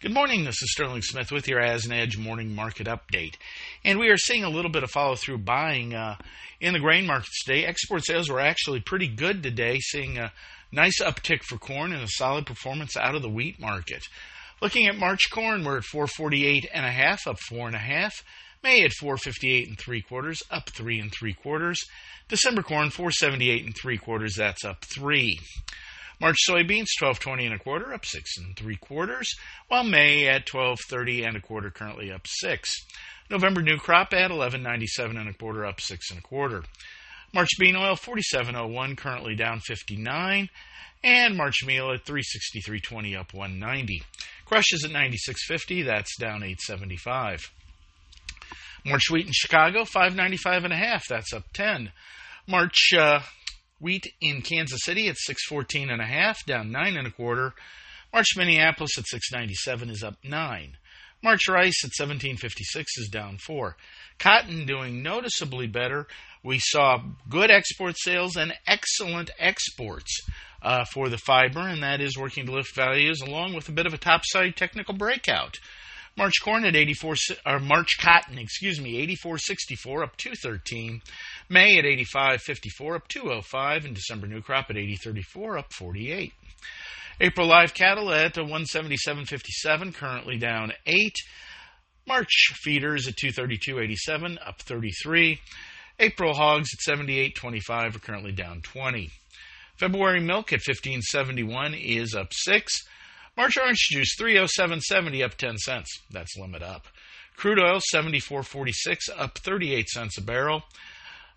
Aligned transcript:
Good 0.00 0.14
morning. 0.14 0.44
This 0.44 0.62
is 0.62 0.70
Sterling 0.70 1.02
Smith 1.02 1.32
with 1.32 1.48
your 1.48 1.60
As 1.60 1.84
an 1.84 1.92
Edge 1.92 2.16
morning 2.16 2.54
market 2.54 2.86
update. 2.86 3.34
And 3.84 3.98
we 3.98 4.10
are 4.10 4.16
seeing 4.16 4.44
a 4.44 4.48
little 4.48 4.70
bit 4.70 4.84
of 4.84 4.90
follow 4.92 5.16
through 5.16 5.38
buying 5.38 5.92
uh, 5.92 6.16
in 6.60 6.72
the 6.72 6.78
grain 6.78 7.04
markets 7.04 7.42
today. 7.42 7.64
Export 7.64 8.04
sales 8.04 8.30
were 8.30 8.38
actually 8.38 8.78
pretty 8.78 9.08
good 9.08 9.42
today, 9.42 9.80
seeing 9.80 10.16
a 10.16 10.32
nice 10.70 11.02
uptick 11.02 11.42
for 11.42 11.58
corn 11.58 11.92
and 11.92 12.04
a 12.04 12.08
solid 12.08 12.46
performance 12.46 12.96
out 12.96 13.16
of 13.16 13.22
the 13.22 13.28
wheat 13.28 13.58
market. 13.58 14.04
Looking 14.62 14.86
at 14.86 14.96
March 14.96 15.30
corn, 15.32 15.64
we're 15.64 15.78
at 15.78 15.84
448 15.84 16.68
and 16.72 16.86
a 16.86 16.90
half, 16.92 17.26
up 17.26 17.38
four 17.48 17.66
and 17.66 17.74
a 17.74 17.80
half. 17.80 18.22
May 18.62 18.84
at 18.84 18.92
458 18.92 19.68
and 19.68 19.78
three 19.78 20.02
quarters, 20.02 20.42
up 20.50 20.70
three 20.70 21.00
and 21.00 21.12
three 21.12 21.32
quarters. 21.32 21.84
December 22.28 22.62
corn 22.62 22.90
478 22.90 23.64
and 23.64 23.74
three 23.76 23.98
quarters, 23.98 24.34
that's 24.36 24.64
up 24.64 24.84
three. 24.84 25.38
March 26.20 26.36
soybeans 26.48 26.88
1220 26.98 27.46
and 27.46 27.54
a 27.54 27.58
quarter, 27.58 27.94
up 27.94 28.04
six 28.04 28.36
and 28.38 28.56
three 28.56 28.76
quarters, 28.76 29.36
while 29.68 29.84
May 29.84 30.26
at 30.26 30.52
1230 30.52 31.22
and 31.22 31.36
a 31.36 31.40
quarter, 31.40 31.70
currently 31.70 32.10
up 32.10 32.26
six. 32.26 32.74
November 33.30 33.62
new 33.62 33.76
crop 33.76 34.12
at 34.12 34.30
1197 34.30 35.16
and 35.16 35.28
a 35.28 35.32
quarter, 35.32 35.64
up 35.64 35.80
six 35.80 36.10
and 36.10 36.18
a 36.18 36.22
quarter. 36.22 36.64
March 37.32 37.50
bean 37.58 37.76
oil 37.76 37.94
4701, 37.94 38.96
currently 38.96 39.34
down 39.36 39.60
59, 39.60 40.48
and 41.04 41.36
March 41.36 41.64
meal 41.64 41.92
at 41.92 42.04
363.20, 42.04 43.18
up 43.18 43.32
190. 43.32 44.02
Crush 44.44 44.72
is 44.72 44.84
at 44.84 44.90
96.50, 44.90 45.84
that's 45.84 46.16
down 46.16 46.42
875. 46.42 47.52
March 48.84 49.10
wheat 49.10 49.26
in 49.26 49.32
Chicago 49.32 49.84
595 49.84 50.64
and 50.64 50.72
a 50.72 50.76
half, 50.76 51.04
that's 51.08 51.32
up 51.32 51.44
10. 51.52 51.92
March 52.46 52.92
uh, 52.96 53.20
Wheat 53.80 54.12
in 54.20 54.42
Kansas 54.42 54.80
City 54.84 55.08
at 55.08 55.16
614 55.16 55.90
and 55.90 56.00
a 56.00 56.06
half, 56.06 56.44
down 56.44 56.70
nine 56.70 56.96
and 56.96 57.06
a 57.06 57.12
quarter. 57.12 57.54
March 58.12 58.36
Minneapolis 58.36 58.98
at 58.98 59.06
697 59.06 59.90
is 59.90 60.02
up 60.02 60.16
nine. 60.24 60.76
March 61.22 61.48
rice 61.48 61.84
at 61.84 61.92
1756 61.98 62.98
is 62.98 63.08
down 63.08 63.38
four. 63.38 63.76
Cotton 64.18 64.66
doing 64.66 65.02
noticeably 65.02 65.66
better. 65.66 66.06
We 66.42 66.58
saw 66.60 67.02
good 67.28 67.50
export 67.50 67.96
sales 67.98 68.36
and 68.36 68.54
excellent 68.66 69.30
exports 69.38 70.26
uh, 70.62 70.84
for 70.92 71.08
the 71.08 71.18
fiber, 71.18 71.60
and 71.60 71.82
that 71.82 72.00
is 72.00 72.16
working 72.16 72.46
to 72.46 72.52
lift 72.52 72.74
values 72.74 73.20
along 73.20 73.54
with 73.54 73.68
a 73.68 73.72
bit 73.72 73.86
of 73.86 73.94
a 73.94 73.98
topside 73.98 74.56
technical 74.56 74.94
breakout. 74.94 75.56
March 76.18 76.42
corn 76.42 76.64
at 76.64 76.74
84, 76.74 77.14
or 77.46 77.60
March 77.60 77.96
cotton, 78.00 78.38
excuse 78.38 78.80
me, 78.80 79.06
84.64 79.06 80.02
up 80.02 80.16
213. 80.16 81.00
May 81.48 81.78
at 81.78 81.84
85.54 81.84 82.96
up 82.96 83.06
205, 83.06 83.84
and 83.84 83.94
December 83.94 84.26
new 84.26 84.42
crop 84.42 84.66
at 84.68 84.74
80.34 84.74 85.58
up 85.60 85.72
48. 85.72 86.32
April 87.20 87.46
live 87.46 87.72
cattle 87.72 88.12
at 88.12 88.34
177.57, 88.34 89.94
currently 89.94 90.36
down 90.36 90.72
8. 90.86 91.14
March 92.08 92.52
feeders 92.54 93.06
at 93.06 93.14
232.87 93.14 94.38
up 94.44 94.60
33. 94.60 95.38
April 96.00 96.34
hogs 96.34 96.70
at 96.74 96.98
78.25 96.98 97.94
are 97.94 97.98
currently 98.00 98.32
down 98.32 98.60
20. 98.62 99.08
February 99.76 100.20
milk 100.20 100.52
at 100.52 100.60
15.71 100.60 101.80
is 101.80 102.16
up 102.16 102.32
6. 102.32 102.82
March 103.38 103.56
orange 103.56 103.86
juice 103.88 104.14
307.70 104.20 105.24
up 105.24 105.36
10 105.36 105.56
cents. 105.58 106.02
That's 106.10 106.36
limit 106.36 106.60
up. 106.60 106.88
Crude 107.36 107.60
oil 107.60 107.80
74.46 107.94 108.98
up 109.16 109.38
38 109.38 109.88
cents 109.88 110.18
a 110.18 110.22
barrel. 110.22 110.64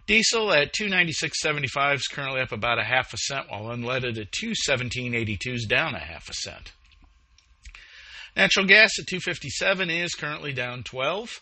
Diesel 0.08 0.52
at 0.52 0.74
296.75 0.74 1.96
is 1.96 2.08
currently 2.08 2.42
up 2.42 2.52
about 2.52 2.80
a 2.80 2.84
half 2.84 3.14
a 3.14 3.18
cent, 3.18 3.52
while 3.52 3.66
unleaded 3.66 4.20
at 4.20 4.32
217.82 4.32 5.54
is 5.54 5.68
down 5.70 5.94
a 5.94 6.00
half 6.00 6.28
a 6.28 6.34
cent. 6.34 6.72
Natural 8.36 8.66
gas 8.66 8.98
at 8.98 9.06
257 9.06 9.92
is 9.92 10.16
currently 10.16 10.54
down 10.54 10.82
12. 10.82 11.40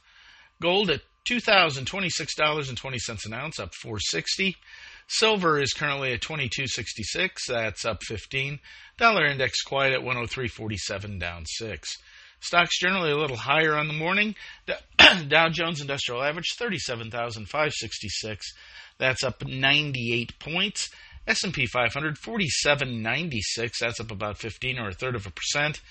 Gold 0.62 0.90
at 0.90 1.04
$2,026.20 1.26 3.26
an 3.26 3.34
ounce, 3.34 3.62
up 3.62 3.74
460. 3.76 4.58
Silver 5.12 5.60
is 5.60 5.74
currently 5.74 6.14
at 6.14 6.22
22.66. 6.22 7.30
That's 7.48 7.84
up 7.84 8.04
15. 8.04 8.60
Dollar 8.98 9.26
index 9.26 9.64
quiet 9.64 9.94
at 9.94 10.02
103.47, 10.02 11.20
down 11.20 11.46
6. 11.48 11.98
Stocks 12.42 12.80
generally 12.80 13.12
a 13.12 13.18
little 13.18 13.36
higher 13.36 13.76
on 13.76 13.88
the 13.88 13.94
morning. 13.94 14.36
Dow 15.28 15.50
Jones 15.52 15.82
Industrial 15.82 16.22
Average 16.22 16.54
37,566. 16.58 18.54
That's 19.00 19.24
up 19.24 19.44
98 19.46 20.38
points. 20.38 20.92
S&P 21.28 21.66
500 21.66 22.18
4796. 22.18 23.80
That's 23.80 24.00
up 24.00 24.12
about 24.12 24.38
15 24.38 24.78
or 24.78 24.90
a 24.90 24.94
third 24.94 25.16
of 25.16 25.26
a 25.26 25.32
percent. 25.32 25.82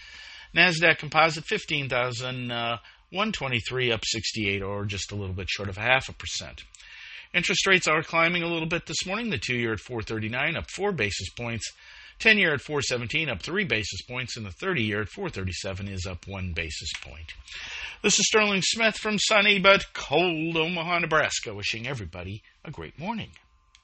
Nasdaq 0.54 0.98
Composite 0.98 1.44
15,123 1.44 3.90
uh, 3.90 3.94
up 3.94 4.04
68 4.04 4.62
or 4.62 4.84
just 4.84 5.10
a 5.10 5.16
little 5.16 5.34
bit 5.34 5.50
short 5.50 5.68
of 5.68 5.76
half 5.76 6.08
a 6.08 6.12
percent. 6.12 6.62
Interest 7.34 7.66
rates 7.66 7.86
are 7.86 8.02
climbing 8.02 8.42
a 8.42 8.48
little 8.48 8.68
bit 8.68 8.86
this 8.86 9.06
morning. 9.06 9.30
The 9.30 9.38
two 9.38 9.56
year 9.56 9.72
at 9.72 9.80
439, 9.80 10.56
up 10.56 10.70
four 10.70 10.92
basis 10.92 11.28
points. 11.30 11.72
10 12.20 12.38
year 12.38 12.52
at 12.52 12.60
417, 12.60 13.28
up 13.28 13.42
three 13.42 13.64
basis 13.64 14.02
points. 14.02 14.36
And 14.36 14.44
the 14.44 14.50
30 14.50 14.82
year 14.82 15.02
at 15.02 15.08
437 15.08 15.88
is 15.88 16.06
up 16.06 16.26
one 16.26 16.52
basis 16.52 16.90
point. 17.00 17.34
This 18.02 18.18
is 18.18 18.26
Sterling 18.26 18.62
Smith 18.62 18.96
from 18.96 19.18
sunny 19.18 19.58
but 19.58 19.92
cold 19.92 20.56
Omaha, 20.56 21.00
Nebraska, 21.00 21.54
wishing 21.54 21.86
everybody 21.86 22.42
a 22.64 22.70
great 22.70 22.98
morning. 22.98 23.30